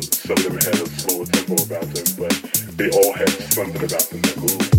[0.00, 2.30] Some of them had a slower tempo about them, but
[2.76, 4.77] they all had something about them that moved.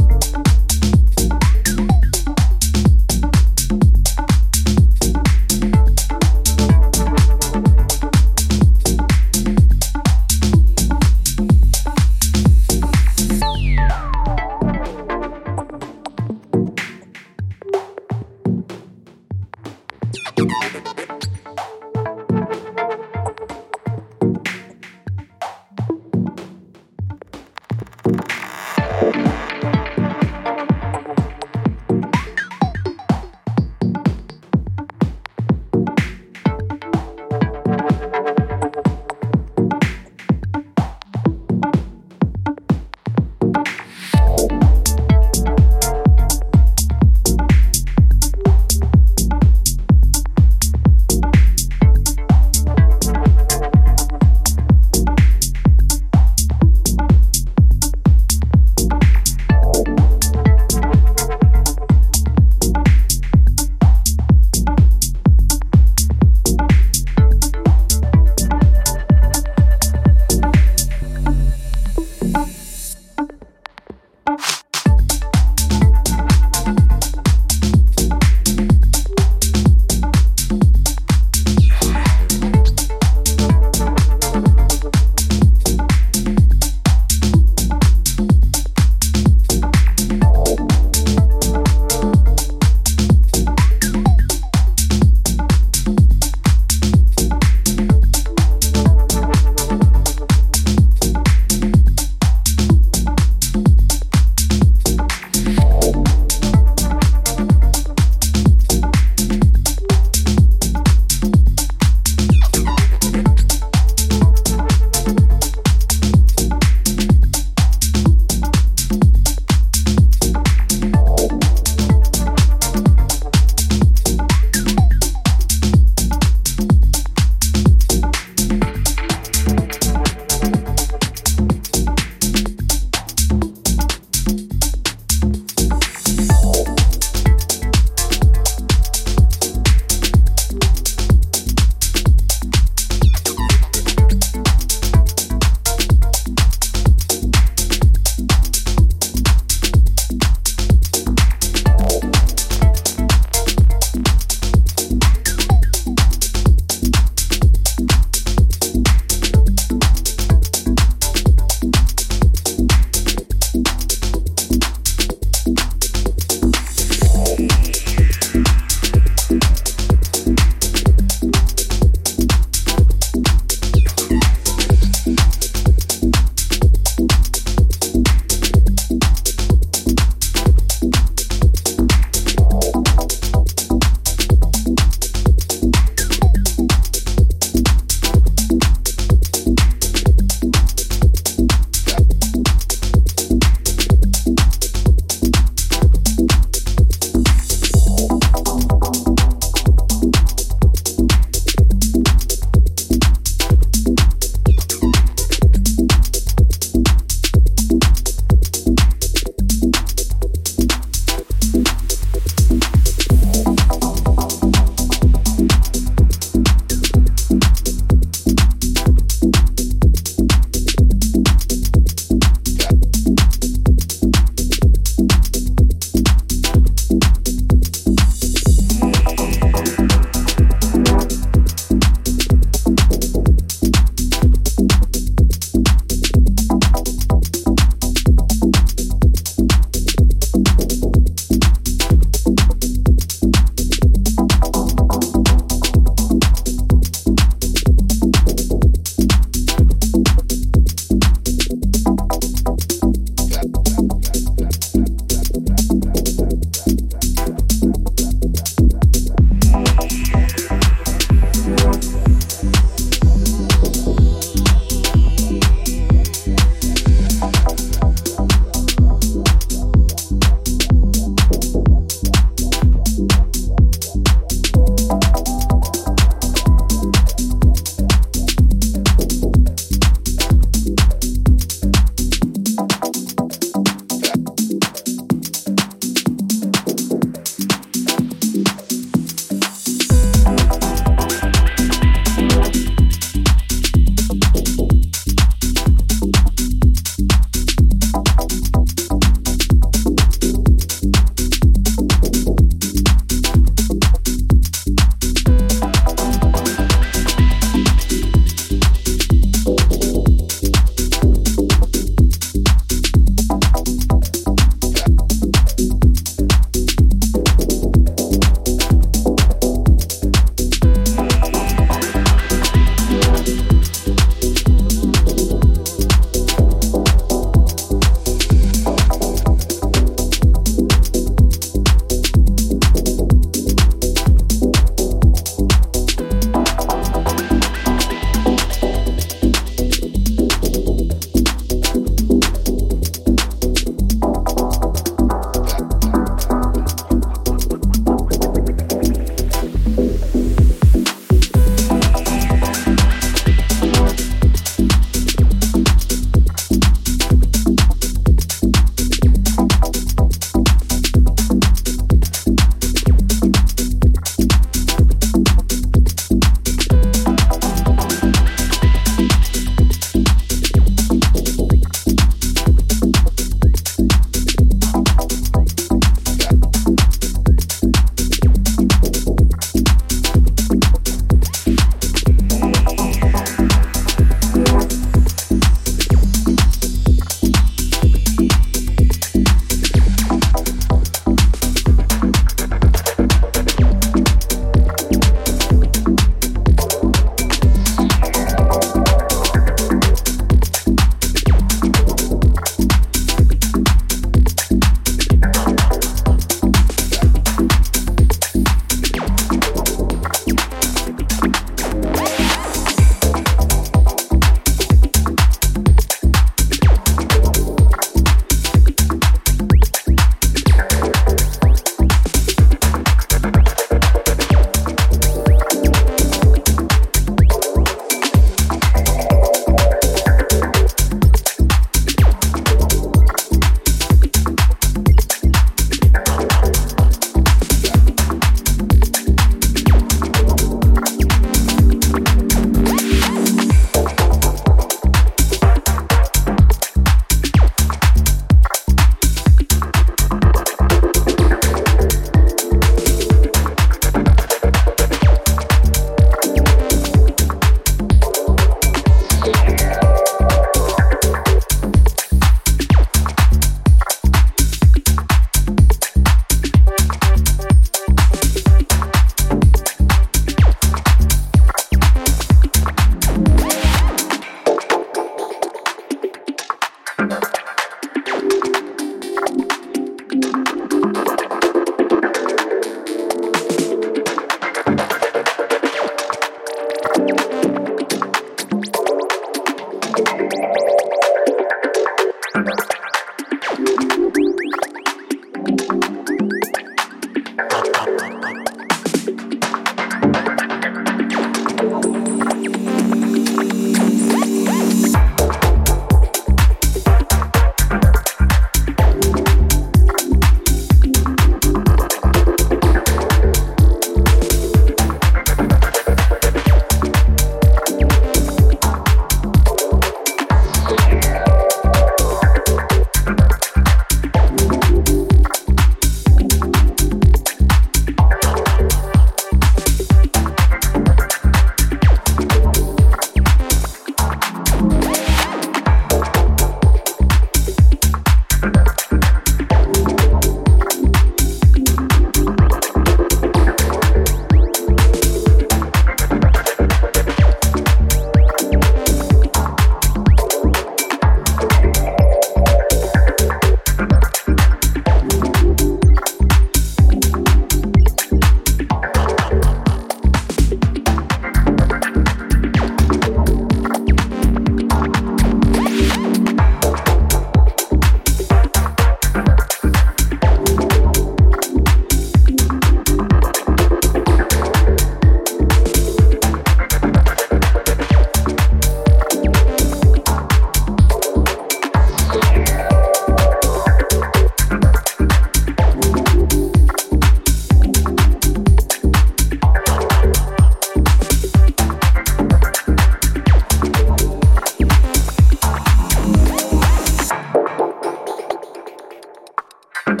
[599.86, 600.00] thank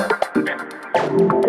[1.20, 1.43] you